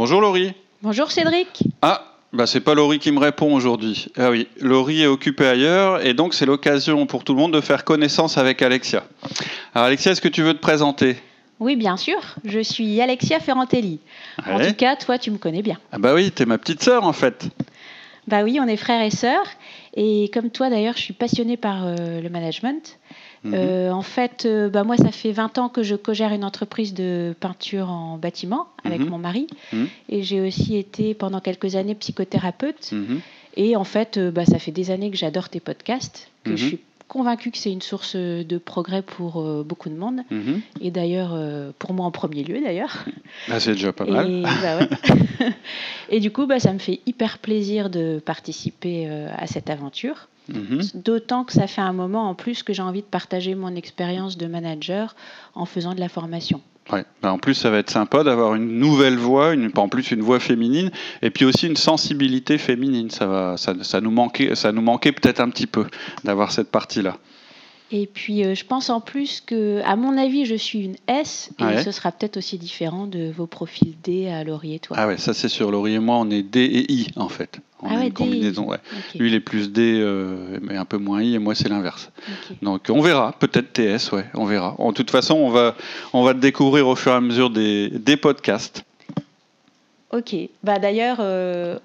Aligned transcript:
Bonjour 0.00 0.22
Laurie. 0.22 0.54
Bonjour 0.82 1.10
Cédric. 1.10 1.62
Ah, 1.82 2.16
bah 2.32 2.46
c'est 2.46 2.60
pas 2.60 2.74
Laurie 2.74 2.98
qui 2.98 3.12
me 3.12 3.18
répond 3.18 3.54
aujourd'hui. 3.54 4.06
Ah 4.16 4.30
oui, 4.30 4.48
Laurie 4.58 5.02
est 5.02 5.06
occupée 5.06 5.46
ailleurs 5.46 6.04
et 6.04 6.14
donc 6.14 6.32
c'est 6.32 6.46
l'occasion 6.46 7.04
pour 7.04 7.22
tout 7.22 7.34
le 7.34 7.38
monde 7.38 7.52
de 7.52 7.60
faire 7.60 7.84
connaissance 7.84 8.38
avec 8.38 8.62
Alexia. 8.62 9.04
Alors 9.74 9.88
Alexia, 9.88 10.12
est-ce 10.12 10.22
que 10.22 10.28
tu 10.28 10.42
veux 10.42 10.54
te 10.54 10.58
présenter? 10.58 11.16
Oui, 11.60 11.76
bien 11.76 11.96
sûr. 11.96 12.16
Je 12.44 12.60
suis 12.60 13.00
Alexia 13.00 13.38
Ferrantelli. 13.38 14.00
En 14.46 14.58
tout 14.58 14.74
cas, 14.74 14.96
toi, 14.96 15.18
tu 15.18 15.30
me 15.30 15.38
connais 15.38 15.62
bien. 15.62 15.78
Ah 15.92 15.98
bah 15.98 16.14
oui, 16.14 16.30
t'es 16.30 16.46
ma 16.46 16.58
petite 16.58 16.82
sœur 16.82 17.04
en 17.04 17.12
fait. 17.12 17.48
Bah 18.26 18.42
oui, 18.44 18.58
on 18.60 18.66
est 18.66 18.76
frères 18.76 19.02
et 19.02 19.10
sœurs. 19.10 19.46
Et 19.94 20.30
comme 20.32 20.50
toi, 20.50 20.70
d'ailleurs, 20.70 20.94
je 20.96 21.02
suis 21.02 21.12
passionnée 21.12 21.56
par 21.56 21.84
euh, 21.86 22.20
le 22.20 22.28
management. 22.28 22.98
Mhm. 23.44 23.54
Euh, 23.54 23.90
en 23.90 24.02
fait, 24.02 24.44
euh, 24.46 24.68
bah 24.68 24.84
moi, 24.84 24.96
ça 24.96 25.10
fait 25.10 25.32
20 25.32 25.58
ans 25.58 25.68
que 25.68 25.82
je 25.82 25.96
co-gère 25.96 26.32
une 26.32 26.44
entreprise 26.44 26.94
de 26.94 27.34
peinture 27.40 27.90
en 27.90 28.16
bâtiment 28.18 28.68
avec 28.84 29.00
Mhm. 29.00 29.08
mon 29.08 29.18
mari. 29.18 29.46
Mhm. 29.72 29.88
Et 30.10 30.22
j'ai 30.22 30.40
aussi 30.40 30.76
été 30.76 31.14
pendant 31.14 31.40
quelques 31.40 31.76
années 31.76 31.94
psychothérapeute. 31.94 32.92
Et 33.56 33.74
en 33.76 33.84
fait, 33.84 34.16
euh, 34.16 34.30
bah, 34.30 34.44
ça 34.46 34.58
fait 34.58 34.70
des 34.70 34.90
années 34.90 35.10
que 35.10 35.16
j'adore 35.16 35.48
tes 35.48 35.60
podcasts, 35.60 36.30
que 36.44 36.56
je 36.56 36.66
suis 36.66 36.80
convaincue 37.10 37.50
que 37.50 37.58
c'est 37.58 37.72
une 37.72 37.82
source 37.82 38.14
de 38.14 38.58
progrès 38.58 39.02
pour 39.02 39.40
euh, 39.40 39.64
beaucoup 39.64 39.88
de 39.88 39.96
monde. 39.96 40.20
Mhm. 40.30 40.62
Et 40.80 40.92
d'ailleurs, 40.92 41.32
euh, 41.34 41.72
pour 41.76 41.92
moi 41.92 42.06
en 42.06 42.12
premier 42.12 42.44
lieu, 42.44 42.60
d'ailleurs. 42.60 43.04
Ah, 43.50 43.58
c'est 43.58 43.72
déjà 43.72 43.92
pas 43.92 44.04
mal. 44.04 44.30
Et, 44.30 44.42
bah 44.42 44.78
ouais. 44.78 45.52
Et 46.08 46.20
du 46.20 46.30
coup, 46.30 46.46
bah, 46.46 46.60
ça 46.60 46.72
me 46.72 46.78
fait 46.78 47.00
hyper 47.06 47.38
plaisir 47.38 47.90
de 47.90 48.22
participer 48.24 49.08
euh, 49.08 49.28
à 49.36 49.48
cette 49.48 49.70
aventure. 49.70 50.28
Mhm. 50.48 50.82
D'autant 50.94 51.44
que 51.44 51.52
ça 51.52 51.66
fait 51.66 51.80
un 51.80 51.92
moment 51.92 52.28
en 52.28 52.34
plus 52.36 52.62
que 52.62 52.72
j'ai 52.72 52.82
envie 52.82 53.02
de 53.02 53.06
partager 53.06 53.56
mon 53.56 53.74
expérience 53.74 54.38
de 54.38 54.46
manager 54.46 55.16
en 55.54 55.66
faisant 55.66 55.94
de 55.94 56.00
la 56.00 56.08
formation. 56.08 56.60
Ouais. 56.92 57.04
Bah, 57.22 57.32
en 57.32 57.38
plus, 57.38 57.54
ça 57.54 57.70
va 57.70 57.78
être 57.78 57.90
sympa 57.90 58.24
d'avoir 58.24 58.54
une 58.56 58.78
nouvelle 58.78 59.16
voix, 59.16 59.52
une, 59.54 59.70
en 59.76 59.88
plus 59.88 60.10
une 60.10 60.22
voix 60.22 60.40
féminine, 60.40 60.90
et 61.22 61.30
puis 61.30 61.44
aussi 61.44 61.66
une 61.68 61.76
sensibilité 61.76 62.58
féminine. 62.58 63.10
Ça, 63.10 63.26
va, 63.26 63.56
ça, 63.56 63.74
ça 63.82 64.00
nous 64.00 64.10
manquait, 64.10 64.54
ça 64.56 64.72
nous 64.72 64.82
manquait 64.82 65.12
peut-être 65.12 65.40
un 65.40 65.50
petit 65.50 65.68
peu 65.68 65.86
d'avoir 66.24 66.50
cette 66.50 66.70
partie-là. 66.70 67.16
Et 67.92 68.06
puis, 68.06 68.44
euh, 68.44 68.54
je 68.54 68.64
pense 68.64 68.88
en 68.88 69.00
plus 69.00 69.40
que, 69.40 69.82
à 69.84 69.96
mon 69.96 70.16
avis, 70.16 70.46
je 70.46 70.54
suis 70.54 70.80
une 70.80 70.96
S, 71.08 71.50
et 71.58 71.64
Ouais. 71.64 71.82
ce 71.84 71.90
sera 71.90 72.12
peut-être 72.12 72.36
aussi 72.36 72.56
différent 72.58 73.06
de 73.06 73.30
vos 73.30 73.46
profils 73.46 73.94
D 74.02 74.28
à 74.28 74.44
Laurie 74.44 74.74
et 74.74 74.78
toi. 74.78 74.96
Ah 74.98 75.06
ouais, 75.08 75.18
ça 75.18 75.34
c'est 75.34 75.48
sûr. 75.48 75.70
Laurie 75.72 75.94
et 75.94 75.98
moi, 75.98 76.16
on 76.18 76.30
est 76.30 76.42
D 76.42 76.60
et 76.60 76.92
I 76.92 77.08
en 77.16 77.28
fait. 77.28 77.58
On 77.82 77.88
Ah 77.90 77.94
ouais, 77.96 78.06
une 78.08 78.12
combinaison. 78.12 78.68
Ouais. 78.68 78.78
Lui, 79.14 79.28
il 79.28 79.34
est 79.34 79.40
plus 79.40 79.70
D, 79.70 79.98
euh, 80.00 80.58
mais 80.62 80.76
un 80.76 80.84
peu 80.84 80.98
moins 80.98 81.22
I, 81.22 81.34
et 81.34 81.38
moi, 81.38 81.54
c'est 81.54 81.68
l'inverse. 81.68 82.10
Donc, 82.62 82.88
on 82.90 83.00
verra. 83.00 83.32
Peut-être 83.38 83.72
TS, 83.72 84.12
ouais, 84.12 84.26
on 84.34 84.44
verra. 84.44 84.74
En 84.78 84.92
toute 84.92 85.10
façon, 85.10 85.34
on 85.34 85.48
va, 85.50 85.74
on 86.12 86.22
va 86.22 86.34
te 86.34 86.38
découvrir 86.40 86.86
au 86.88 86.96
fur 86.96 87.12
et 87.12 87.16
à 87.16 87.20
mesure 87.20 87.50
des, 87.50 87.88
des 87.90 88.16
podcasts. 88.16 88.84
Ok. 90.12 90.34
Bah, 90.62 90.78
D'ailleurs, 90.78 91.18
euh, 91.20 91.78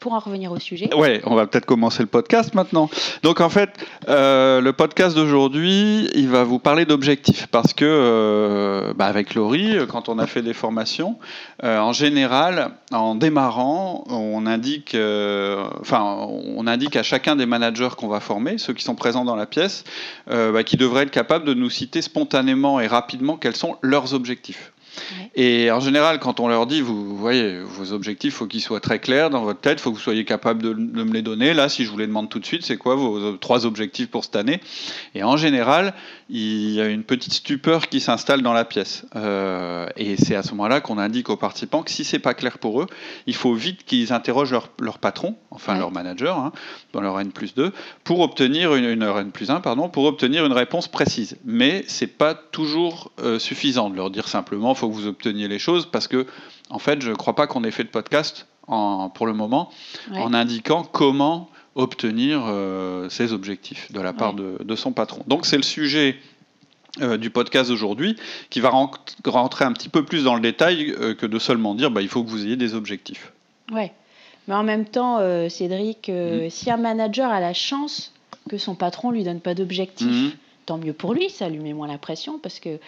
pour 0.00 0.14
en 0.14 0.18
revenir 0.18 0.50
au 0.50 0.58
sujet, 0.58 0.92
Ouais, 0.94 1.20
on 1.24 1.34
va 1.34 1.46
peut-être 1.46 1.66
commencer 1.66 2.02
le 2.02 2.08
podcast 2.08 2.54
maintenant. 2.54 2.88
Donc 3.22 3.40
en 3.40 3.50
fait, 3.50 3.70
euh, 4.08 4.60
le 4.60 4.72
podcast 4.72 5.14
d'aujourd'hui, 5.14 6.08
il 6.14 6.28
va 6.28 6.42
vous 6.42 6.58
parler 6.58 6.86
d'objectifs 6.86 7.46
parce 7.48 7.74
que 7.74 7.84
euh, 7.86 8.94
bah, 8.94 9.06
avec 9.06 9.34
Laurie, 9.34 9.76
quand 9.88 10.08
on 10.08 10.18
a 10.18 10.26
fait 10.26 10.42
des 10.42 10.54
formations, 10.54 11.18
euh, 11.62 11.78
en 11.78 11.92
général, 11.92 12.70
en 12.92 13.14
démarrant, 13.14 14.04
on 14.08 14.46
indique, 14.46 14.94
euh, 14.94 15.68
à 16.94 17.02
chacun 17.02 17.36
des 17.36 17.46
managers 17.46 17.90
qu'on 17.96 18.08
va 18.08 18.20
former, 18.20 18.56
ceux 18.58 18.72
qui 18.72 18.82
sont 18.82 18.94
présents 18.94 19.24
dans 19.24 19.36
la 19.36 19.46
pièce, 19.46 19.84
euh, 20.30 20.50
bah, 20.52 20.64
qui 20.64 20.76
devraient 20.76 21.02
être 21.02 21.10
capables 21.10 21.44
de 21.44 21.54
nous 21.54 21.70
citer 21.70 22.00
spontanément 22.00 22.80
et 22.80 22.86
rapidement 22.86 23.36
quels 23.36 23.56
sont 23.56 23.76
leurs 23.82 24.14
objectifs. 24.14 24.72
Et 25.34 25.70
en 25.70 25.80
général, 25.80 26.18
quand 26.18 26.40
on 26.40 26.48
leur 26.48 26.66
dit, 26.66 26.80
vous, 26.80 27.16
voyez, 27.16 27.60
vos 27.60 27.92
objectifs, 27.92 28.34
faut 28.34 28.46
qu'ils 28.46 28.60
soient 28.60 28.80
très 28.80 28.98
clairs 28.98 29.30
dans 29.30 29.42
votre 29.42 29.60
tête, 29.60 29.80
faut 29.80 29.90
que 29.90 29.96
vous 29.96 30.02
soyez 30.02 30.24
capable 30.24 30.62
de, 30.62 30.72
me 30.74 31.12
les 31.12 31.22
donner. 31.22 31.54
Là, 31.54 31.68
si 31.68 31.84
je 31.84 31.90
vous 31.90 31.98
les 31.98 32.06
demande 32.06 32.28
tout 32.28 32.38
de 32.38 32.46
suite, 32.46 32.64
c'est 32.64 32.76
quoi 32.76 32.94
vos 32.94 33.36
trois 33.36 33.66
objectifs 33.66 34.10
pour 34.10 34.24
cette 34.24 34.36
année? 34.36 34.60
Et 35.14 35.22
en 35.22 35.36
général, 35.36 35.94
il 36.28 36.70
y 36.70 36.80
a 36.80 36.86
une 36.86 37.02
petite 37.02 37.32
stupeur 37.32 37.88
qui 37.88 38.00
s'installe 38.00 38.42
dans 38.42 38.52
la 38.52 38.64
pièce. 38.64 39.04
Euh, 39.16 39.86
et 39.96 40.16
c'est 40.16 40.36
à 40.36 40.42
ce 40.42 40.50
moment-là 40.52 40.80
qu'on 40.80 40.98
indique 40.98 41.28
aux 41.28 41.36
participants 41.36 41.82
que 41.82 41.90
si 41.90 42.04
c'est 42.04 42.18
pas 42.18 42.34
clair 42.34 42.58
pour 42.58 42.82
eux, 42.82 42.86
il 43.26 43.34
faut 43.34 43.54
vite 43.54 43.84
qu'ils 43.84 44.12
interrogent 44.12 44.56
leur 44.80 44.98
patron, 44.98 45.36
enfin 45.50 45.74
Ouais. 45.74 45.78
leur 45.80 45.90
manager, 45.92 46.38
hein, 46.38 46.52
dans 46.92 47.00
leur 47.00 47.18
N 47.20 47.32
plus 47.32 47.54
2, 47.54 47.72
pour 48.04 48.20
obtenir 48.20 48.74
une, 48.74 48.84
une 48.84 49.02
N 49.02 49.30
plus 49.32 49.50
1, 49.50 49.60
pardon, 49.60 49.88
pour 49.88 50.04
obtenir 50.04 50.46
une 50.46 50.52
réponse 50.52 50.88
précise. 50.88 51.36
Mais 51.44 51.84
c'est 51.88 52.06
pas 52.06 52.34
toujours 52.34 53.10
euh, 53.20 53.38
suffisant 53.38 53.90
de 53.90 53.96
leur 53.96 54.10
dire 54.10 54.28
simplement, 54.28 54.74
faut 54.74 54.88
que 54.88 54.94
vous 54.94 55.06
obteniez 55.06 55.48
les 55.48 55.58
choses, 55.58 55.86
parce 55.86 56.08
que 56.08 56.26
en 56.70 56.78
fait, 56.78 57.02
je 57.02 57.12
crois 57.12 57.34
pas 57.34 57.46
qu'on 57.46 57.64
ait 57.64 57.70
fait 57.70 57.84
de 57.84 57.88
podcast 57.88 58.46
en, 58.68 59.08
pour 59.10 59.26
le 59.26 59.32
moment 59.32 59.70
Ouais. 60.12 60.18
en 60.20 60.32
indiquant 60.34 60.84
comment 60.84 61.50
obtenir 61.74 62.42
euh, 62.46 63.08
ses 63.08 63.32
objectifs 63.32 63.90
de 63.92 64.00
la 64.00 64.12
part 64.12 64.34
Ouais. 64.34 64.42
de, 64.58 64.64
de 64.64 64.76
son 64.76 64.92
patron. 64.92 65.22
Donc 65.26 65.46
c'est 65.46 65.56
le 65.56 65.62
sujet 65.62 66.16
euh, 67.00 67.16
du 67.16 67.30
podcast 67.30 67.70
aujourd'hui 67.70 68.16
qui 68.50 68.60
va 68.60 68.70
ren- 68.70 68.90
rentrer 69.24 69.64
un 69.64 69.72
petit 69.72 69.88
peu 69.88 70.04
plus 70.04 70.24
dans 70.24 70.34
le 70.34 70.40
détail 70.40 70.94
euh, 71.00 71.14
que 71.14 71.26
de 71.26 71.38
seulement 71.38 71.74
dire 71.76 71.90
bah, 71.92 72.02
il 72.02 72.08
faut 72.08 72.22
que 72.24 72.28
vous 72.28 72.44
ayez 72.44 72.56
des 72.56 72.74
objectifs. 72.74 73.32
Ouais. 73.72 73.92
Mais 74.48 74.54
en 74.54 74.62
même 74.62 74.84
temps, 74.84 75.18
euh, 75.20 75.48
Cédric, 75.48 76.08
euh, 76.08 76.46
Mm. 76.46 76.50
si 76.50 76.70
un 76.70 76.76
manager 76.76 77.30
a 77.30 77.40
la 77.40 77.52
chance 77.54 78.12
que 78.48 78.58
son 78.58 78.74
patron 78.74 79.10
lui 79.10 79.22
donne 79.24 79.40
pas 79.40 79.54
d'objectifs, 79.54 80.06
Mhm. 80.08 80.32
tant 80.66 80.78
mieux 80.78 80.92
pour 80.92 81.14
lui, 81.14 81.30
ça 81.30 81.48
lui 81.48 81.58
met 81.58 81.72
moins 81.72 81.86
la 81.88 81.98
pression 81.98 82.38
parce 82.38 82.58
que 82.58 82.78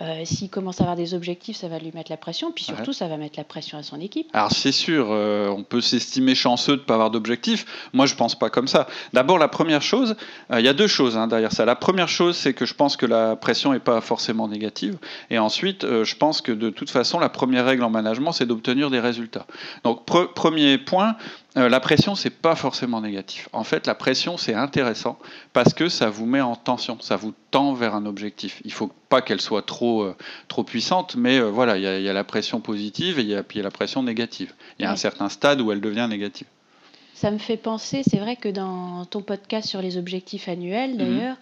euh, 0.00 0.24
s'il 0.24 0.50
commence 0.50 0.80
à 0.80 0.84
avoir 0.84 0.96
des 0.96 1.14
objectifs, 1.14 1.56
ça 1.56 1.68
va 1.68 1.78
lui 1.78 1.92
mettre 1.94 2.10
la 2.10 2.16
pression, 2.16 2.50
puis 2.52 2.64
surtout, 2.64 2.92
ça 2.92 3.06
va 3.08 3.16
mettre 3.16 3.38
la 3.38 3.44
pression 3.44 3.78
à 3.78 3.82
son 3.82 4.00
équipe. 4.00 4.28
Alors 4.32 4.50
c'est 4.50 4.72
sûr, 4.72 5.08
euh, 5.10 5.48
on 5.48 5.62
peut 5.62 5.80
s'estimer 5.80 6.34
chanceux 6.34 6.76
de 6.76 6.80
ne 6.80 6.86
pas 6.86 6.94
avoir 6.94 7.10
d'objectifs. 7.10 7.64
Moi, 7.92 8.06
je 8.06 8.14
pense 8.14 8.38
pas 8.38 8.50
comme 8.50 8.68
ça. 8.68 8.86
D'abord, 9.12 9.38
la 9.38 9.48
première 9.48 9.82
chose, 9.82 10.16
euh, 10.50 10.60
il 10.60 10.66
y 10.66 10.68
a 10.68 10.74
deux 10.74 10.86
choses 10.88 11.16
hein, 11.16 11.26
derrière 11.28 11.52
ça. 11.52 11.64
La 11.64 11.76
première 11.76 12.08
chose, 12.08 12.36
c'est 12.36 12.54
que 12.54 12.66
je 12.66 12.74
pense 12.74 12.96
que 12.96 13.06
la 13.06 13.36
pression 13.36 13.72
n'est 13.72 13.78
pas 13.78 14.00
forcément 14.00 14.48
négative. 14.48 14.98
Et 15.30 15.38
ensuite, 15.38 15.84
je 15.84 16.16
pense 16.16 16.40
que 16.40 16.52
de 16.52 16.70
toute 16.70 16.90
façon, 16.90 17.18
la 17.18 17.28
première 17.28 17.64
règle 17.64 17.84
en 17.84 17.90
management, 17.90 18.32
c'est 18.32 18.46
d'obtenir 18.46 18.90
des 18.90 19.00
résultats. 19.00 19.46
Donc, 19.84 20.06
pre- 20.06 20.32
premier 20.32 20.78
point, 20.78 21.16
euh, 21.56 21.68
la 21.68 21.78
pression, 21.80 22.14
c'est 22.14 22.30
pas 22.30 22.56
forcément 22.56 23.00
négatif. 23.00 23.48
En 23.52 23.62
fait, 23.64 23.86
la 23.86 23.94
pression, 23.94 24.36
c'est 24.36 24.54
intéressant 24.54 25.18
parce 25.52 25.72
que 25.72 25.88
ça 25.88 26.10
vous 26.10 26.26
met 26.26 26.40
en 26.40 26.56
tension, 26.56 26.98
ça 27.00 27.16
vous 27.16 27.32
tend 27.52 27.74
vers 27.74 27.94
un 27.94 28.06
objectif. 28.06 28.60
Il 28.64 28.72
faut 28.72 28.90
pas 29.08 29.22
qu'elle 29.22 29.40
soit 29.40 29.62
trop, 29.62 30.02
euh, 30.02 30.16
trop 30.48 30.64
puissante, 30.64 31.14
mais 31.16 31.38
euh, 31.38 31.50
voilà, 31.50 31.76
il 31.76 31.82
y, 31.82 31.86
a- 31.86 31.98
il 31.98 32.04
y 32.04 32.08
a 32.08 32.12
la 32.12 32.24
pression 32.24 32.60
positive 32.60 33.18
et 33.18 33.22
il 33.22 33.28
y 33.28 33.34
a, 33.36 33.42
puis 33.44 33.58
il 33.58 33.60
y 33.60 33.62
a 33.62 33.64
la 33.64 33.70
pression 33.70 34.02
négative. 34.02 34.52
Il 34.78 34.82
y 34.82 34.86
a 34.86 34.90
un 34.90 34.96
certain 34.96 35.28
stade 35.28 35.60
où 35.60 35.70
elle 35.70 35.80
devient 35.80 36.06
négative. 36.10 36.46
Ça 37.14 37.30
me 37.30 37.38
fait 37.38 37.56
penser, 37.56 38.02
c'est 38.04 38.18
vrai 38.18 38.34
que 38.34 38.48
dans 38.48 39.04
ton 39.06 39.22
podcast 39.22 39.68
sur 39.68 39.80
les 39.80 39.96
objectifs 39.96 40.48
annuels, 40.48 40.90
Mhm. 40.92 40.96
d'ailleurs, 40.98 41.36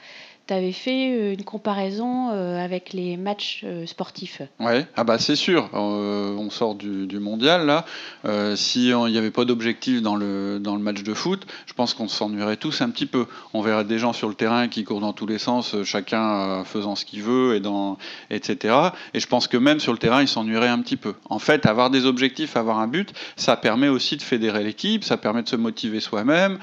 tu 0.47 0.55
avais 0.55 0.73
fait 0.73 1.13
euh, 1.13 1.35
une 1.35 1.45
comparaison 1.45 2.31
euh, 2.31 2.63
avec 2.63 2.93
les 2.93 3.17
matchs 3.17 3.63
euh, 3.65 3.87
sportifs. 3.87 4.43
Ouais, 4.59 4.87
ah 4.97 5.05
bah 5.05 5.19
c'est 5.19 5.37
sûr. 5.37 5.69
On 5.73 6.51
sort 6.51 6.75
du, 6.75 7.07
du 7.07 7.19
mondial 7.19 7.67
là. 7.67 7.85
Euh, 8.25 8.57
si 8.57 8.93
n'y 8.93 9.19
avait 9.19 9.31
pas 9.31 9.45
d'objectif 9.45 10.03
dans 10.03 10.17
le 10.17 10.59
dans 10.59 10.75
le 10.75 10.83
match 10.83 11.03
de 11.03 11.15
foot, 11.15 11.47
je 11.67 11.73
pense 11.75 11.95
qu'on 11.95 12.09
s'ennuierait 12.09 12.57
tous 12.57 12.81
un 12.81 12.91
petit 12.91 13.07
peu. 13.07 13.27
On 13.55 13.63
verrait 13.63 13.85
des 13.85 13.99
gens 13.99 14.13
sur 14.13 14.29
le 14.29 14.35
terrain 14.35 14.69
qui 14.69 14.85
courent 14.85 15.01
dans 15.01 15.13
tous 15.13 15.27
les 15.27 15.39
sens, 15.39 15.77
chacun 15.85 16.65
faisant 16.65 16.97
ce 16.97 17.05
qu'il 17.05 17.23
veut 17.23 17.55
et 17.55 17.61
dans 17.61 17.99
etc. 18.31 18.75
Et 19.15 19.21
je 19.21 19.27
pense 19.27 19.49
que 19.49 19.57
même 19.57 19.81
sur 19.81 19.93
le 19.93 19.99
terrain, 19.99 20.23
ils 20.23 20.29
s'ennuieraient 20.29 20.69
un 20.69 20.81
petit 20.81 20.97
peu. 20.97 21.15
En 21.29 21.39
fait, 21.39 21.67
avoir 21.67 21.91
des 21.91 22.07
objectifs, 22.07 22.57
avoir 22.57 22.79
un 22.79 22.89
but, 22.89 23.13
ça 23.37 23.57
permet 23.57 23.89
aussi 23.89 24.17
de 24.17 24.23
fédérer 24.23 24.65
l'équipe, 24.65 25.05
ça 25.05 25.17
permet 25.17 25.43
de 25.43 25.49
se 25.49 25.57
motiver 25.57 26.01
soi-même. 26.01 26.59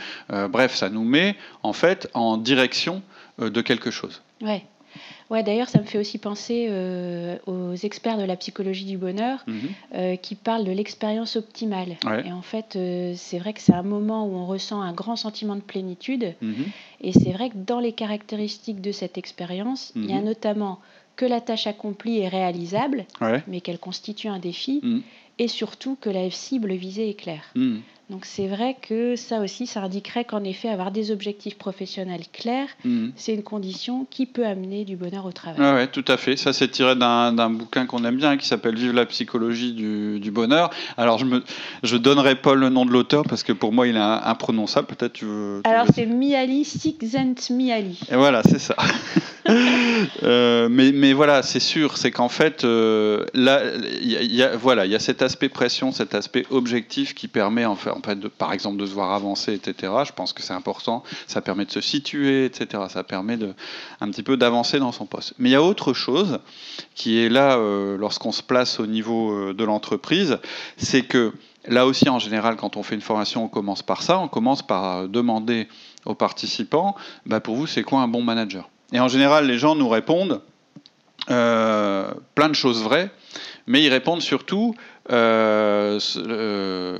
Bref, 0.50 0.76
ça 0.76 0.90
nous 0.90 1.04
met 1.04 1.36
en 1.64 1.74
fait 1.74 2.10
en 2.14 2.38
direction 2.38 3.02
de 3.40 3.62
quelque 3.62 3.92
chose. 3.92 4.22
Ouais. 4.42 4.64
Ouais, 5.30 5.44
d'ailleurs, 5.44 5.70
ça 5.70 5.80
me 5.80 5.84
fait 5.86 6.00
aussi 6.00 6.18
penser 6.18 6.66
euh, 6.70 7.38
aux 7.46 7.76
experts 7.76 8.18
de 8.18 8.24
la 8.24 8.36
psychologie 8.36 8.86
du 8.86 8.98
bonheur 8.98 9.44
Mhm. 9.46 9.60
euh, 9.94 10.16
qui 10.16 10.34
parlent 10.34 10.66
de 10.66 10.72
l'expérience 10.72 11.36
optimale. 11.36 11.96
Ouais. 12.04 12.26
Et 12.28 12.32
en 12.32 12.42
fait, 12.42 12.76
euh, 12.76 13.14
c'est 13.16 13.38
vrai 13.38 13.54
que 13.54 13.62
c'est 13.62 13.74
un 13.74 13.84
moment 13.84 14.26
où 14.26 14.32
on 14.36 14.48
ressent 14.48 14.82
un 14.82 14.92
grand 14.92 15.16
sentiment 15.16 15.56
de 15.56 15.62
plénitude. 15.62 16.34
Mhm. 16.42 16.66
Et 17.02 17.12
c'est 17.12 17.32
vrai 17.32 17.50
que 17.52 17.58
dans 17.58 17.80
les 17.80 17.94
caractéristiques 17.94 18.82
de 18.82 18.92
cette 18.92 19.20
expérience, 19.20 19.92
il 19.96 20.10
y 20.10 20.14
a 20.14 20.18
Mhm. 20.18 20.26
notamment 20.26 20.80
que 21.16 21.26
la 21.26 21.40
tâche 21.40 21.68
accomplie 21.68 22.20
est 22.20 22.28
réalisable, 22.30 23.06
Ouais. 23.22 23.44
mais 23.48 23.62
qu'elle 23.62 23.78
constitue 23.80 24.28
un 24.30 24.40
défi, 24.40 24.82
et 25.38 25.48
surtout 25.48 25.98
que 26.02 26.10
la 26.10 26.32
cible 26.32 26.74
visée 26.74 27.10
est 27.10 27.14
claire. 27.14 27.54
Donc 28.10 28.26
c'est 28.26 28.48
vrai 28.48 28.76
que 28.82 29.16
ça 29.16 29.40
aussi, 29.40 29.68
ça 29.68 29.82
indiquerait 29.84 30.26
qu'en 30.26 30.44
effet, 30.44 30.68
avoir 30.70 30.90
des 30.90 31.12
objectifs 31.12 31.58
professionnels 31.60 32.24
clairs, 32.34 32.68
Mhm. 32.84 33.12
c'est 33.16 33.34
une 33.36 33.44
condition 33.44 34.08
qui 34.10 34.26
peut 34.26 34.46
amener 34.48 34.84
du 34.84 34.96
bonheur 34.96 35.28
au 35.28 35.32
travail. 35.32 35.60
Ouais, 35.62 35.74
ouais, 35.74 35.88
tout 35.88 36.04
à 36.08 36.18
fait. 36.18 36.36
Ça, 36.36 36.52
c'est 36.52 36.70
tiré 36.70 36.96
d'un 36.96 37.50
bouquin 37.52 37.86
qu'on 37.86 38.04
aime 38.06 38.18
bien 38.18 38.36
qui 38.38 38.48
s'appelle 38.48 38.76
Vive 38.76 38.94
la 38.94 39.06
psychologie 39.06 39.74
du, 39.74 40.20
du 40.20 40.32
bonheur. 40.32 40.72
Alors, 40.98 41.20
je 41.20 41.26
me, 41.26 41.44
je 41.84 41.98
donnerai 41.98 42.36
pas 42.36 42.56
le 42.56 42.70
nom 42.70 42.86
de 42.86 42.92
l'auteur 42.92 43.24
parce 43.30 43.44
que 43.44 43.54
pour 43.54 43.72
moi, 43.74 43.88
il 43.88 43.96
est 43.96 44.00
imprononçable. 44.00 44.88
Peut-être 44.88 45.14
tu 45.14 45.26
veux. 45.26 45.62
tu 45.64 45.70
Alors 45.70 45.86
veux- 45.86 45.92
c'est 45.94 46.06
Miali, 46.08 46.66
Csikszentmihalyi. 46.66 48.00
Et 48.12 48.16
voilà, 48.16 48.42
c'est 48.44 48.60
ça. 48.60 48.76
Euh, 50.24 50.68
mais, 50.70 50.92
mais 50.92 51.14
voilà, 51.14 51.42
c'est 51.42 51.60
sûr, 51.60 51.98
c'est 51.98 52.12
qu'en 52.12 52.30
fait, 52.30 52.64
euh, 52.64 53.26
là, 53.34 53.62
il 54.02 54.12
y 54.12 54.16
a- 54.18 54.22
il 54.22 54.36
y 54.36 54.44
a, 54.44 54.56
voilà, 54.56 54.86
il 54.86 54.92
y 54.92 54.96
a 54.96 55.00
cet 55.00 55.22
aspect 55.24 55.50
pression, 55.50 55.92
cet 55.92 56.14
aspect 56.14 56.46
objectif 56.52 57.16
qui 57.16 57.28
permet, 57.28 57.66
en 57.66 57.76
fait, 57.76 57.90
par 58.38 58.54
exemple, 58.54 58.78
de 58.78 58.86
se 58.86 58.94
voir 58.94 59.14
avancer, 59.14 59.54
etc. 59.54 59.94
Je 60.06 60.12
pense 60.12 60.34
que 60.34 60.42
c'est 60.42 60.54
important. 60.54 61.04
Ça 61.28 61.42
permet 61.42 61.66
de 61.66 61.72
se 61.72 61.82
situer, 61.82 62.46
etc. 62.46 62.84
Ça 62.90 63.04
permet 63.04 63.38
de, 63.38 63.54
un 64.02 64.10
petit 64.10 64.24
peu 64.24 64.38
d'avancer 64.38 64.80
dans 64.80 64.92
son 64.92 65.06
poste. 65.06 65.34
Mais 65.38 65.50
il 65.50 65.52
y 65.52 65.56
a 65.56 65.64
autre 65.64 65.94
chose 65.94 66.40
qui 66.96 67.20
est 67.20 67.30
là, 67.30 67.58
euh, 67.58 67.98
lorsqu'on 67.98 68.32
se 68.32 68.44
place 68.44 68.80
au 68.80 68.88
niveau 68.88 69.32
euh, 69.32 69.54
de 69.54 69.64
l'entreprise, 69.64 70.40
c'est 70.78 71.04
que 71.04 71.34
là 71.68 71.86
aussi, 71.86 72.10
en 72.10 72.20
général, 72.20 72.56
quand 72.56 72.78
on 72.78 72.84
fait 72.84 72.96
une 72.96 73.02
formation, 73.02 73.46
on 73.46 73.50
commence 73.50 73.84
par 73.84 74.02
ça. 74.02 74.20
On 74.20 74.28
commence 74.28 74.66
par 74.66 74.98
euh, 74.98 75.08
demander 75.08 75.68
aux 76.06 76.16
participants, 76.16 76.96
bah, 77.26 77.40
pour 77.40 77.56
vous, 77.56 77.68
c'est 77.68 77.84
quoi 77.84 78.00
un 78.00 78.08
bon 78.08 78.22
manager? 78.22 78.70
Et 78.94 79.00
en 79.00 79.08
général, 79.08 79.46
les 79.46 79.58
gens 79.58 79.76
nous 79.76 79.90
répondent 79.90 80.42
plein 81.28 82.50
de 82.50 82.56
choses 82.56 82.82
vraies, 82.82 83.12
mais 83.70 83.84
ils 83.84 83.90
répondent 83.90 84.24
surtout 84.24 84.74
euh, 85.12 86.00
ce, 86.00 86.20
euh, 86.20 86.98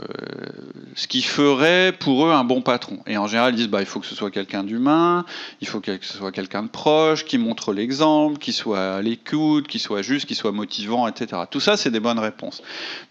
ce 0.96 1.08
qui 1.08 1.24
ferait 1.24 1.92
pour 2.00 2.28
eux 2.28 2.32
un 2.32 2.44
bon 2.44 2.62
patron. 2.62 3.00
Et 3.08 3.18
en 3.18 3.26
général, 3.26 3.54
ils 3.54 3.58
disent 3.58 3.70
bah, 3.70 3.82
il 3.82 3.88
faut 3.88 4.00
que 4.00 4.06
ce 4.06 4.14
soit 4.14 4.30
quelqu'un 4.30 4.64
d'humain, 4.64 5.26
il 5.62 5.68
faut 5.68 5.82
que 5.82 5.98
ce 6.00 6.18
soit 6.18 6.32
quelqu'un 6.32 6.62
de 6.62 6.68
proche, 6.70 7.26
qui 7.26 7.40
montre 7.40 7.74
l'exemple, 7.74 8.38
qui 8.38 8.54
soit 8.54 8.96
à 8.98 9.02
l'écoute, 9.02 9.68
qui 9.68 9.80
soit 9.80 10.04
juste, 10.04 10.28
qui 10.28 10.36
soit 10.36 10.52
motivant, 10.52 11.08
etc. 11.08 11.42
Tout 11.50 11.60
ça, 11.60 11.76
c'est 11.76 11.90
des 11.90 12.00
bonnes 12.00 12.20
réponses. 12.20 12.62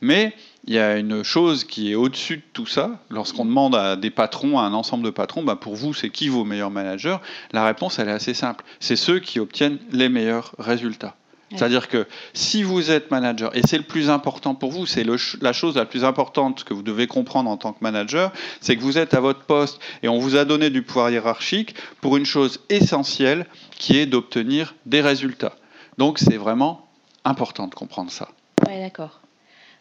Mais 0.00 0.34
il 0.64 0.74
y 0.74 0.78
a 0.78 0.96
une 0.96 1.24
chose 1.24 1.64
qui 1.64 1.90
est 1.90 1.96
au-dessus 1.96 2.36
de 2.36 2.42
tout 2.52 2.66
ça. 2.66 3.00
Lorsqu'on 3.10 3.44
demande 3.44 3.74
à 3.74 3.96
des 3.96 4.10
patrons, 4.10 4.60
à 4.60 4.62
un 4.62 4.72
ensemble 4.72 5.04
de 5.04 5.10
patrons, 5.10 5.42
bah, 5.42 5.56
pour 5.56 5.74
vous, 5.74 5.94
c'est 5.94 6.10
qui 6.10 6.28
vos 6.28 6.44
meilleurs 6.44 6.70
managers? 6.70 7.18
La 7.52 7.64
réponse, 7.64 7.98
elle 7.98 8.08
est 8.08 8.12
assez 8.12 8.34
simple. 8.34 8.64
C'est 8.78 8.96
ceux 8.96 9.18
qui 9.18 9.40
obtiennent 9.40 9.78
les 9.90 10.08
meilleurs 10.08 10.54
résultats. 10.58 11.16
C'est-à-dire 11.56 11.88
que 11.88 12.06
si 12.34 12.62
vous 12.62 12.90
êtes 12.90 13.10
manager, 13.10 13.56
et 13.56 13.62
c'est 13.66 13.78
le 13.78 13.84
plus 13.84 14.10
important 14.10 14.54
pour 14.54 14.70
vous, 14.70 14.84
c'est 14.84 15.04
la 15.04 15.52
chose 15.52 15.76
la 15.76 15.86
plus 15.86 16.04
importante 16.04 16.64
que 16.64 16.74
vous 16.74 16.82
devez 16.82 17.06
comprendre 17.06 17.48
en 17.50 17.56
tant 17.56 17.72
que 17.72 17.78
manager, 17.80 18.32
c'est 18.60 18.76
que 18.76 18.82
vous 18.82 18.98
êtes 18.98 19.14
à 19.14 19.20
votre 19.20 19.44
poste 19.44 19.80
et 20.02 20.08
on 20.08 20.18
vous 20.18 20.36
a 20.36 20.44
donné 20.44 20.68
du 20.68 20.82
pouvoir 20.82 21.10
hiérarchique 21.10 21.74
pour 22.02 22.16
une 22.18 22.26
chose 22.26 22.60
essentielle 22.68 23.46
qui 23.70 23.96
est 23.96 24.06
d'obtenir 24.06 24.74
des 24.84 25.00
résultats. 25.00 25.56
Donc 25.96 26.18
c'est 26.18 26.36
vraiment 26.36 26.86
important 27.24 27.66
de 27.66 27.74
comprendre 27.74 28.10
ça. 28.10 28.28
Ouais, 28.66 28.80
d'accord. 28.80 29.20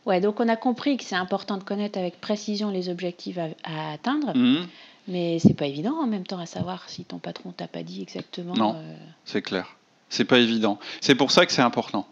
Ouais, 0.06 0.22
donc 0.22 0.40
on 0.40 0.48
a 0.48 0.56
compris 0.56 0.96
que 0.96 1.04
c'est 1.04 1.16
important 1.16 1.58
de 1.58 1.64
connaître 1.64 2.00
avec 2.00 2.22
précision 2.22 2.70
les 2.72 2.88
objectifs 2.88 3.38
à, 3.38 3.48
à 3.66 3.92
atteindre, 3.92 4.32
Mhm, 4.36 4.66
mais 5.10 5.38
c'est 5.40 5.54
pas 5.54 5.66
évident 5.66 5.96
en 6.02 6.08
même 6.08 6.26
temps 6.26 6.40
à 6.40 6.46
savoir 6.46 6.88
si 6.90 7.04
ton 7.04 7.18
patron 7.18 7.52
t'a 7.52 7.68
pas 7.68 7.84
dit 7.84 8.02
exactement. 8.04 8.54
Non. 8.56 8.76
euh, 8.78 8.96
c'est 9.26 9.42
clair. 9.42 9.76
C'est 10.10 10.26
pas 10.26 10.40
évident. 10.40 10.80
C'est 11.02 11.16
pour 11.16 11.32
ça 11.32 11.46
que 11.46 11.52
c'est 11.52 11.62
important. 11.62 12.08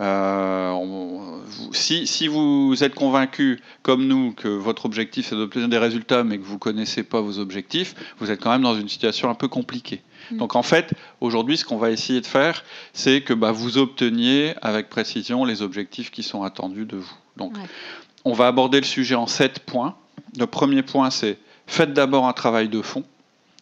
Euh, 0.00 0.70
on- 0.70 1.40
vous- 1.44 1.74
si, 1.74 2.06
si 2.06 2.26
vous 2.26 2.74
êtes 2.82 2.94
convaincu, 2.94 3.60
comme 3.82 4.06
nous, 4.06 4.32
que 4.32 4.48
votre 4.48 4.86
objectif 4.86 5.26
c'est 5.28 5.36
d'obtenir 5.36 5.68
des 5.68 5.76
résultats, 5.76 6.24
mais 6.24 6.38
que 6.38 6.44
vous 6.44 6.58
connaissez 6.58 7.02
pas 7.02 7.20
vos 7.20 7.38
objectifs, 7.38 7.94
vous 8.18 8.30
êtes 8.30 8.40
quand 8.40 8.50
même 8.50 8.62
dans 8.62 8.74
une 8.78 8.88
situation 8.88 9.28
un 9.28 9.34
peu 9.34 9.48
compliquée. 9.48 10.00
Mm. 10.30 10.38
Donc 10.38 10.56
en 10.56 10.62
fait, 10.62 10.92
aujourd'hui, 11.20 11.58
ce 11.58 11.66
qu'on 11.66 11.76
va 11.76 11.90
essayer 11.90 12.22
de 12.22 12.26
faire, 12.26 12.64
c'est 12.94 13.20
que 13.20 13.34
bah, 13.34 13.52
vous 13.52 13.76
obteniez 13.76 14.54
avec 14.62 14.88
précision 14.88 15.44
les 15.44 15.60
objectifs 15.60 16.10
qui 16.10 16.22
sont 16.22 16.42
attendus 16.42 16.86
de 16.86 16.96
vous. 16.96 17.14
Donc, 17.36 17.54
Ouais. 17.58 17.64
on 18.24 18.32
va 18.32 18.46
aborder 18.46 18.78
le 18.80 18.86
sujet 18.86 19.14
en 19.14 19.26
sept 19.26 19.58
points. 19.58 19.94
Le 20.38 20.46
premier 20.46 20.82
point, 20.82 21.10
c'est 21.10 21.36
faites 21.66 21.92
d'abord 21.92 22.26
un 22.26 22.32
travail 22.32 22.68
de 22.70 22.80
fond. 22.80 23.04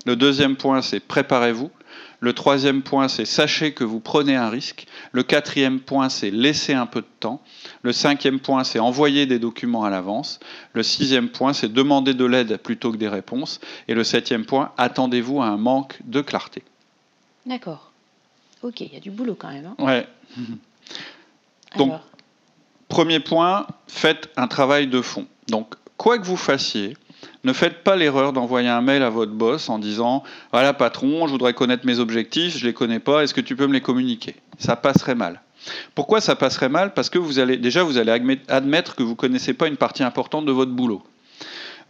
Le 0.06 0.14
deuxième 0.16 0.54
point, 0.56 0.80
c'est 0.80 1.00
préparez-vous. 1.00 1.70
Le 2.22 2.34
troisième 2.34 2.82
point, 2.82 3.08
c'est 3.08 3.24
sachez 3.24 3.72
que 3.72 3.82
vous 3.82 3.98
prenez 3.98 4.36
un 4.36 4.50
risque. 4.50 4.86
Le 5.12 5.22
quatrième 5.22 5.80
point, 5.80 6.10
c'est 6.10 6.30
laissez 6.30 6.74
un 6.74 6.84
peu 6.86 7.00
de 7.00 7.06
temps. 7.18 7.40
Le 7.82 7.92
cinquième 7.92 8.40
point, 8.40 8.62
c'est 8.62 8.78
envoyer 8.78 9.24
des 9.24 9.38
documents 9.38 9.84
à 9.84 9.90
l'avance. 9.90 10.38
Le 10.74 10.82
sixième 10.82 11.30
point, 11.30 11.54
c'est 11.54 11.72
demander 11.72 12.12
de 12.12 12.24
l'aide 12.26 12.58
plutôt 12.58 12.92
que 12.92 12.98
des 12.98 13.08
réponses. 13.08 13.58
Et 13.88 13.94
le 13.94 14.04
septième 14.04 14.44
point, 14.44 14.72
attendez-vous 14.76 15.40
à 15.40 15.46
un 15.46 15.56
manque 15.56 15.98
de 16.04 16.20
clarté. 16.20 16.62
D'accord. 17.46 17.90
Ok, 18.62 18.82
il 18.82 18.92
y 18.92 18.96
a 18.96 19.00
du 19.00 19.10
boulot 19.10 19.34
quand 19.34 19.48
même. 19.50 19.72
hein. 19.78 19.82
Ouais. 19.82 20.06
Donc, 21.76 21.88
Alors, 21.88 22.04
Premier 22.88 23.20
point, 23.20 23.66
faites 23.86 24.28
un 24.36 24.48
travail 24.48 24.88
de 24.88 25.00
fond. 25.00 25.26
Donc, 25.48 25.74
quoi 25.96 26.18
que 26.18 26.26
vous 26.26 26.36
fassiez, 26.36 26.96
ne 27.44 27.52
faites 27.52 27.82
pas 27.84 27.96
l'erreur 27.96 28.32
d'envoyer 28.32 28.68
un 28.68 28.80
mail 28.80 29.02
à 29.02 29.10
votre 29.10 29.32
boss 29.32 29.68
en 29.68 29.78
disant 29.78 30.22
Voilà, 30.52 30.72
patron, 30.72 31.26
je 31.26 31.32
voudrais 31.32 31.54
connaître 31.54 31.86
mes 31.86 31.98
objectifs, 31.98 32.56
je 32.56 32.62
ne 32.64 32.68
les 32.68 32.74
connais 32.74 33.00
pas, 33.00 33.22
est-ce 33.22 33.34
que 33.34 33.40
tu 33.40 33.56
peux 33.56 33.66
me 33.66 33.72
les 33.72 33.80
communiquer? 33.80 34.36
Ça 34.58 34.76
passerait 34.76 35.14
mal. 35.14 35.40
Pourquoi 35.94 36.20
ça 36.20 36.36
passerait 36.36 36.68
mal? 36.68 36.94
Parce 36.94 37.10
que 37.10 37.18
vous 37.18 37.38
allez, 37.38 37.56
déjà, 37.56 37.82
vous 37.82 37.98
allez 37.98 38.12
admet- 38.12 38.40
admettre 38.48 38.94
que 38.96 39.02
vous 39.02 39.10
ne 39.10 39.16
connaissez 39.16 39.52
pas 39.52 39.68
une 39.68 39.76
partie 39.76 40.02
importante 40.02 40.46
de 40.46 40.52
votre 40.52 40.72
boulot. 40.72 41.02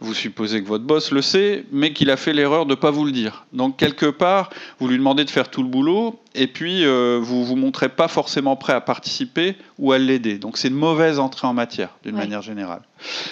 Vous 0.01 0.15
supposez 0.15 0.63
que 0.63 0.67
votre 0.67 0.83
boss 0.83 1.11
le 1.11 1.21
sait, 1.21 1.63
mais 1.71 1.93
qu'il 1.93 2.09
a 2.09 2.17
fait 2.17 2.33
l'erreur 2.33 2.65
de 2.65 2.71
ne 2.71 2.75
pas 2.75 2.89
vous 2.89 3.05
le 3.05 3.11
dire. 3.11 3.45
Donc, 3.53 3.77
quelque 3.77 4.07
part, 4.07 4.49
vous 4.79 4.87
lui 4.87 4.97
demandez 4.97 5.25
de 5.25 5.29
faire 5.29 5.49
tout 5.49 5.61
le 5.61 5.69
boulot, 5.69 6.19
et 6.33 6.47
puis 6.47 6.83
euh, 6.85 7.19
vous 7.21 7.45
vous 7.45 7.55
montrez 7.55 7.87
pas 7.87 8.07
forcément 8.07 8.55
prêt 8.55 8.73
à 8.73 8.81
participer 8.81 9.55
ou 9.77 9.91
à 9.91 9.99
l'aider. 9.99 10.39
Donc, 10.39 10.57
c'est 10.57 10.69
une 10.69 10.73
mauvaise 10.73 11.19
entrée 11.19 11.45
en 11.45 11.53
matière, 11.53 11.89
d'une 12.03 12.15
manière 12.15 12.41
générale. 12.41 12.81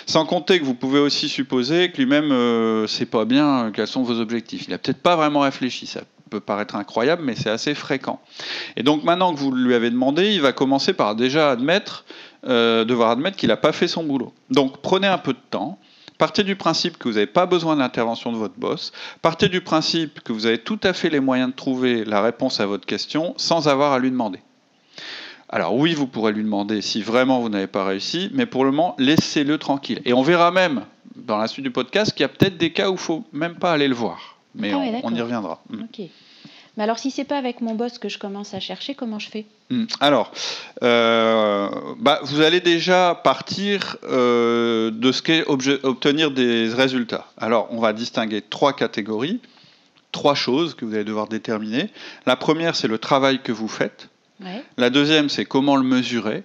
Sans 0.06 0.27
compter 0.27 0.60
que 0.60 0.63
vous 0.63 0.76
pouvez 0.76 0.99
aussi 0.99 1.28
supposer 1.28 1.92
que 1.92 1.97
lui-même 1.97 2.28
ne 2.28 2.85
sait 2.88 3.07
pas 3.07 3.26
bien 3.26 3.66
euh, 3.66 3.71
quels 3.71 3.88
sont 3.88 4.04
vos 4.04 4.19
objectifs. 4.19 4.66
Il 4.68 4.69
n'a 4.69 4.78
peut-être 4.78 5.02
pas 5.02 5.16
vraiment 5.16 5.40
réfléchi. 5.40 5.88
Ça 5.88 6.02
peut 6.30 6.40
paraître 6.40 6.76
incroyable, 6.76 7.23
mais 7.26 7.35
c'est 7.35 7.49
assez 7.49 7.73
fréquent. 7.73 8.21
Et 8.76 8.83
donc, 8.83 9.04
maintenant 9.04 9.33
que 9.33 9.40
vous 9.40 9.52
lui 9.52 9.73
avez 9.73 9.90
demandé, 9.90 10.33
il 10.33 10.42
va 10.42 10.54
commencer 10.54 10.94
par 10.94 11.16
déjà 11.16 11.49
admettre, 11.49 12.06
euh, 12.47 12.85
devoir 12.85 13.09
admettre 13.09 13.38
qu'il 13.38 13.49
n'a 13.49 13.57
pas 13.57 13.71
fait 13.71 13.88
son 13.88 14.04
boulot. 14.04 14.33
Donc, 14.52 14.81
prenez 14.81 15.07
un 15.07 15.18
peu 15.18 15.33
de 15.33 15.40
temps. 15.49 15.80
Partez 16.19 16.44
du 16.44 16.56
principe 16.56 16.97
que 16.97 17.07
vous 17.07 17.16
n'avez 17.16 17.26
pas 17.28 17.45
besoin 17.47 17.76
de 17.76 17.80
l'intervention 17.80 18.31
de 18.31 18.38
votre 18.38 18.54
boss. 18.59 18.92
Partez 19.21 19.47
du 19.49 19.61
principe 19.61 20.19
que 20.19 20.33
vous 20.33 20.45
avez 20.45 20.57
tout 20.59 20.80
à 20.83 20.94
fait 20.94 21.09
les 21.09 21.21
moyens 21.21 21.49
de 21.49 21.56
trouver 21.56 22.04
la 22.06 22.21
réponse 22.21 22.59
à 22.59 22.66
votre 22.68 22.85
question 22.85 23.33
sans 23.38 23.68
avoir 23.69 23.94
à 23.94 23.99
lui 23.99 24.11
demander. 24.11 24.40
Alors 25.47 25.76
oui, 25.76 25.94
vous 25.95 26.06
pourrez 26.07 26.33
lui 26.33 26.44
demander 26.44 26.81
si 26.81 27.02
vraiment 27.02 27.40
vous 27.40 27.49
n'avez 27.49 27.68
pas 27.68 27.85
réussi, 27.85 28.30
mais 28.33 28.45
pour 28.45 28.66
le 28.66 28.71
moment, 28.71 28.95
laissez-le 28.99 29.57
tranquille. 29.57 30.02
Et 30.06 30.14
on 30.14 30.21
verra 30.21 30.52
même 30.52 30.83
dans 31.16 31.38
la 31.38 31.47
suite 31.47 31.64
du 31.64 31.71
podcast 31.71 32.11
qu'il 32.11 32.21
y 32.21 32.26
a 32.26 32.30
peut-être 32.30 32.57
des 32.57 32.71
cas 32.73 32.90
où 32.90 32.94
il 32.94 32.99
faut 32.99 33.23
même 33.31 33.56
pas 33.56 33.71
aller 33.71 33.88
le 33.88 33.95
voir. 33.95 34.38
Mais 34.54 34.71
Ah 34.73 34.78
ouais, 34.78 35.02
on- 35.04 35.14
on, 35.14 35.16
y 35.16 35.21
reviendra. 35.21 35.61
Mm. 35.69 35.83
Mais 36.80 36.83
alors, 36.83 36.98
si 36.98 37.12
c'est 37.12 37.26
pas 37.26 37.38
avec 37.38 37.59
mon 37.59 37.76
boss 37.76 38.00
que 38.00 38.07
je 38.07 38.18
commence 38.18 38.54
à 38.54 38.62
chercher, 38.62 38.95
comment 38.95 39.19
je 39.19 39.30
fais? 39.30 39.45
Mm. 39.69 39.83
Alors, 40.00 40.31
euh, 40.81 41.68
bah, 41.98 42.21
vous 42.24 42.40
allez 42.40 42.62
déjà 42.62 43.19
partir 43.21 43.98
euh, 44.06 44.90
de 44.90 45.12
ce 45.12 45.21
qu'est 45.21 45.44
obtenir 45.45 46.31
des 46.31 46.69
résultats. 46.69 47.28
Alors, 47.38 47.68
on 47.71 47.81
va 47.81 47.92
distinguer 47.92 48.42
trois 48.42 48.71
catégories, 48.71 49.42
trois 50.14 50.36
choses 50.36 50.74
que 50.74 50.86
vous 50.86 50.95
allez 50.95 51.04
devoir 51.04 51.28
déterminer. 51.28 51.90
La 52.26 52.38
première, 52.38 52.78
c'est 52.78 52.88
le 52.88 52.98
travail 52.98 53.42
que 53.44 53.52
vous 53.52 53.68
faites. 53.68 54.07
Ouais. 54.40 54.64
La 54.78 54.90
deuxième, 54.90 55.28
c'est 55.28 55.44
comment 55.44 55.76
le 55.76 55.83
mesurer. 55.83 56.44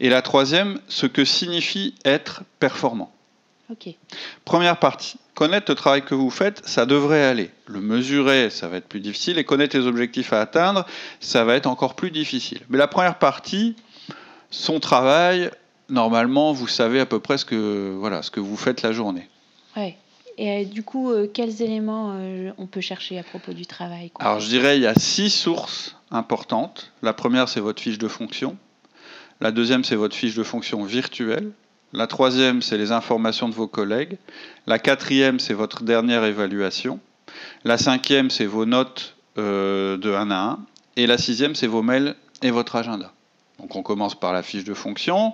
Et 0.00 0.08
la 0.08 0.22
troisième, 0.22 0.80
ce 0.88 1.06
que 1.06 1.24
signifie 1.24 1.94
être 2.04 2.42
performant. 2.58 3.12
Première 4.44 4.78
partie, 4.78 5.18
connaître 5.34 5.70
le 5.70 5.74
travail 5.74 6.04
que 6.04 6.14
vous 6.14 6.30
faites, 6.30 6.66
ça 6.66 6.86
devrait 6.86 7.24
aller. 7.24 7.50
Le 7.66 7.80
mesurer, 7.80 8.50
ça 8.50 8.68
va 8.68 8.76
être 8.76 8.88
plus 8.88 9.00
difficile, 9.00 9.38
et 9.38 9.44
connaître 9.44 9.76
les 9.76 9.86
objectifs 9.86 10.32
à 10.32 10.40
atteindre, 10.40 10.86
ça 11.20 11.44
va 11.44 11.54
être 11.54 11.66
encore 11.66 11.94
plus 11.94 12.10
difficile. 12.10 12.60
Mais 12.68 12.78
la 12.78 12.88
première 12.88 13.18
partie, 13.18 13.76
son 14.50 14.80
travail, 14.80 15.50
normalement, 15.88 16.52
vous 16.52 16.68
savez 16.68 17.00
à 17.00 17.06
peu 17.06 17.20
près 17.20 17.38
ce 17.38 17.44
que, 17.44 17.94
voilà, 17.98 18.22
ce 18.22 18.30
que 18.30 18.40
vous 18.40 18.56
faites 18.56 18.82
la 18.82 18.92
journée. 18.92 19.28
Ouais. 19.76 19.96
Et 20.38 20.64
du 20.64 20.82
coup, 20.82 21.12
quels 21.34 21.60
éléments 21.60 22.16
on 22.56 22.66
peut 22.66 22.80
chercher 22.80 23.18
à 23.18 23.22
propos 23.22 23.52
du 23.52 23.66
travail 23.66 24.10
Alors 24.18 24.40
je 24.40 24.48
dirais 24.48 24.78
il 24.78 24.82
y 24.82 24.86
a 24.86 24.94
six 24.94 25.28
sources 25.28 25.96
importantes. 26.10 26.92
La 27.02 27.12
première, 27.12 27.48
c'est 27.48 27.60
votre 27.60 27.82
fiche 27.82 27.98
de 27.98 28.08
fonction. 28.08 28.56
La 29.40 29.50
deuxième, 29.50 29.84
c'est 29.84 29.96
votre 29.96 30.14
fiche 30.14 30.34
de 30.34 30.42
fonction 30.42 30.84
virtuelle. 30.84 31.50
La 31.92 32.06
troisième, 32.06 32.62
c'est 32.62 32.78
les 32.78 32.90
informations 32.90 33.48
de 33.48 33.54
vos 33.54 33.68
collègues. 33.68 34.16
La 34.66 34.78
quatrième, 34.78 35.38
c'est 35.38 35.52
votre 35.52 35.82
dernière 35.82 36.24
évaluation. 36.24 37.00
La 37.64 37.76
cinquième, 37.76 38.30
c'est 38.30 38.46
vos 38.46 38.64
notes 38.64 39.16
euh, 39.38 39.98
de 39.98 40.10
1 40.10 40.30
à 40.30 40.42
1. 40.52 40.58
Et 40.96 41.06
la 41.06 41.18
sixième, 41.18 41.54
c'est 41.54 41.66
vos 41.66 41.82
mails 41.82 42.16
et 42.42 42.50
votre 42.50 42.76
agenda. 42.76 43.12
Donc 43.62 43.76
on 43.76 43.82
commence 43.82 44.16
par 44.16 44.32
la 44.32 44.42
fiche 44.42 44.64
de 44.64 44.74
fonction. 44.74 45.32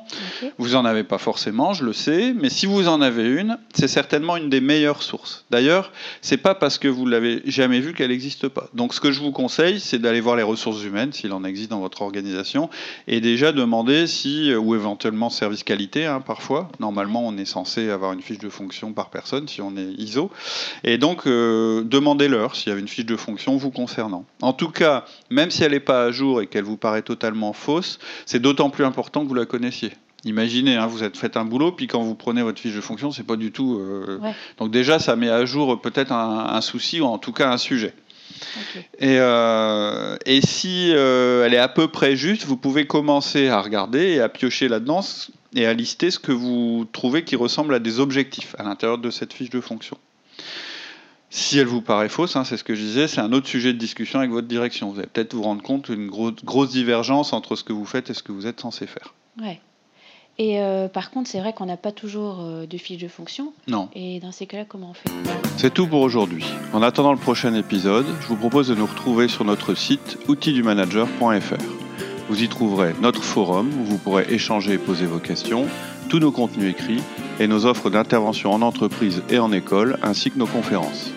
Vous 0.58 0.70
n'en 0.70 0.84
avez 0.84 1.02
pas 1.02 1.16
forcément, 1.18 1.72
je 1.72 1.84
le 1.84 1.94
sais, 1.94 2.34
mais 2.38 2.50
si 2.50 2.66
vous 2.66 2.86
en 2.86 3.00
avez 3.00 3.26
une, 3.26 3.58
c'est 3.74 3.88
certainement 3.88 4.36
une 4.36 4.50
des 4.50 4.60
meilleures 4.60 5.02
sources. 5.02 5.46
D'ailleurs, 5.50 5.92
c'est 6.20 6.36
pas 6.36 6.54
parce 6.54 6.78
que 6.78 6.88
vous 6.88 7.06
l'avez 7.06 7.40
jamais 7.46 7.80
vue 7.80 7.94
qu'elle 7.94 8.10
n'existe 8.10 8.48
pas. 8.48 8.68
Donc 8.74 8.92
ce 8.92 9.00
que 9.00 9.12
je 9.12 9.20
vous 9.20 9.32
conseille, 9.32 9.80
c'est 9.80 9.98
d'aller 9.98 10.20
voir 10.20 10.36
les 10.36 10.42
ressources 10.42 10.84
humaines, 10.84 11.12
s'il 11.12 11.32
en 11.32 11.42
existe 11.42 11.70
dans 11.70 11.80
votre 11.80 12.02
organisation, 12.02 12.68
et 13.06 13.22
déjà 13.22 13.52
demander 13.52 14.06
si, 14.06 14.54
ou 14.54 14.74
éventuellement 14.74 15.30
service 15.30 15.64
qualité, 15.64 16.04
hein, 16.04 16.20
parfois. 16.20 16.68
Normalement, 16.80 17.26
on 17.26 17.36
est 17.38 17.46
censé 17.46 17.88
avoir 17.88 18.12
une 18.12 18.22
fiche 18.22 18.38
de 18.38 18.50
fonction 18.50 18.92
par 18.92 19.08
personne 19.08 19.48
si 19.48 19.62
on 19.62 19.76
est 19.76 19.92
ISO. 19.98 20.30
Et 20.84 20.98
donc, 20.98 21.26
euh, 21.26 21.82
demandez-leur 21.82 22.56
s'il 22.56 22.72
y 22.72 22.76
a 22.76 22.78
une 22.78 22.88
fiche 22.88 23.06
de 23.06 23.16
fonction 23.16 23.56
vous 23.56 23.70
concernant. 23.70 24.26
En 24.42 24.52
tout 24.52 24.70
cas, 24.70 25.06
même 25.30 25.50
si 25.50 25.64
elle 25.64 25.72
n'est 25.72 25.80
pas 25.80 26.04
à 26.04 26.10
jour 26.10 26.42
et 26.42 26.46
qu'elle 26.46 26.64
vous 26.64 26.76
paraît 26.76 27.02
totalement 27.02 27.52
fausse, 27.52 27.98
c'est 28.26 28.40
d'autant 28.40 28.70
plus 28.70 28.84
important 28.84 29.22
que 29.22 29.28
vous 29.28 29.34
la 29.34 29.46
connaissiez. 29.46 29.92
Imaginez, 30.24 30.74
hein, 30.74 30.86
vous 30.86 31.04
êtes 31.04 31.16
fait 31.16 31.36
un 31.36 31.44
boulot, 31.44 31.72
puis 31.72 31.86
quand 31.86 32.02
vous 32.02 32.16
prenez 32.16 32.42
votre 32.42 32.60
fiche 32.60 32.74
de 32.74 32.80
fonction, 32.80 33.12
c'est 33.12 33.22
pas 33.22 33.36
du 33.36 33.52
tout. 33.52 33.78
Euh, 33.78 34.18
donc 34.58 34.72
déjà, 34.72 34.98
ça 34.98 35.14
met 35.14 35.28
à 35.28 35.44
jour 35.44 35.80
peut-être 35.80 36.12
un, 36.12 36.60
souci 36.60 37.00
ou 37.00 37.04
en 37.04 37.18
tout 37.18 37.32
cas 37.32 37.50
un 37.52 37.56
sujet. 37.56 37.94
Et, 38.98 39.16
euh, 39.18 40.16
et, 40.26 40.40
si 40.40 40.92
euh, 40.92 41.44
elle 41.46 41.54
est 41.54 41.58
à 41.58 41.68
peu 41.68 41.88
près 41.88 42.16
juste, 42.16 42.44
vous 42.44 42.56
pouvez 42.56 42.86
commencer 42.86 43.48
à 43.48 43.60
regarder 43.60 44.14
et 44.14 44.20
à 44.20 44.28
piocher 44.28 44.68
là-dedans 44.68 45.00
et 45.54 45.66
à 45.66 45.72
lister 45.72 46.10
ce 46.10 46.18
que 46.18 46.32
vous 46.32 46.86
trouvez 46.92 47.24
qui 47.24 47.36
ressemble 47.36 47.74
à 47.74 47.78
des 47.78 48.00
objectifs 48.00 48.54
à 48.58 48.64
l'intérieur 48.64 48.98
de 48.98 49.10
cette 49.10 49.32
fiche 49.32 49.50
de 49.50 49.60
fonction. 49.60 49.96
Si 51.30 51.58
elle 51.58 51.66
vous 51.66 51.82
paraît 51.82 52.08
fausse, 52.08 52.36
hein, 52.36 52.44
c'est 52.44 52.56
ce 52.56 52.64
que 52.64 52.74
je 52.74 52.80
disais, 52.80 53.06
c'est 53.06 53.20
un 53.20 53.32
autre 53.32 53.46
sujet 53.46 53.72
de 53.72 53.78
discussion 53.78 54.18
avec 54.20 54.30
votre 54.30 54.48
direction. 54.48 54.90
Vous 54.90 54.98
allez 54.98 55.08
peut-être 55.08 55.34
vous 55.34 55.42
rendre 55.42 55.62
compte 55.62 55.90
d'une 55.90 56.08
grosse 56.08 56.70
divergence 56.70 57.32
entre 57.32 57.54
ce 57.54 57.64
que 57.64 57.72
vous 57.72 57.84
faites 57.84 58.08
et 58.10 58.14
ce 58.14 58.22
que 58.22 58.32
vous 58.32 58.46
êtes 58.46 58.60
censé 58.60 58.86
faire. 58.86 59.14
Ouais. 59.40 59.60
Et 60.38 60.60
euh, 60.60 60.86
par 60.86 61.10
contre, 61.10 61.28
c'est 61.28 61.40
vrai 61.40 61.52
qu'on 61.52 61.66
n'a 61.66 61.76
pas 61.76 61.90
toujours 61.90 62.38
euh, 62.40 62.64
de 62.64 62.78
fiche 62.78 63.02
de 63.02 63.08
fonction. 63.08 63.52
Non. 63.66 63.88
Et 63.94 64.20
dans 64.20 64.30
ces 64.30 64.46
cas-là, 64.46 64.64
comment 64.66 64.90
on 64.90 64.94
fait? 64.94 65.10
C'est 65.56 65.74
tout 65.74 65.88
pour 65.88 66.00
aujourd'hui. 66.00 66.44
En 66.72 66.80
attendant 66.80 67.12
le 67.12 67.18
prochain 67.18 67.54
épisode, 67.54 68.06
je 68.20 68.26
vous 68.28 68.36
propose 68.36 68.68
de 68.68 68.76
nous 68.76 68.86
retrouver 68.86 69.26
sur 69.26 69.44
notre 69.44 69.74
site 69.74 70.16
outildumanager.fr. 70.28 71.62
Vous 72.28 72.42
y 72.42 72.48
trouverez 72.48 72.94
notre 73.00 73.24
forum 73.24 73.68
où 73.80 73.84
vous 73.84 73.98
pourrez 73.98 74.26
échanger 74.32 74.74
et 74.74 74.78
poser 74.78 75.06
vos 75.06 75.18
questions, 75.18 75.66
tous 76.08 76.20
nos 76.20 76.30
contenus 76.30 76.70
écrits 76.70 77.02
et 77.40 77.48
nos 77.48 77.66
offres 77.66 77.90
d'intervention 77.90 78.52
en 78.52 78.62
entreprise 78.62 79.22
et 79.30 79.38
en 79.38 79.50
école, 79.50 79.98
ainsi 80.02 80.30
que 80.30 80.38
nos 80.38 80.46
conférences. 80.46 81.10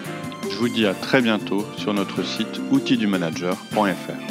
Je 0.61 0.67
vous 0.67 0.73
dis 0.73 0.85
à 0.85 0.93
très 0.93 1.23
bientôt 1.23 1.65
sur 1.75 1.91
notre 1.91 2.21
site 2.21 2.61
outildumanager.fr. 2.69 4.30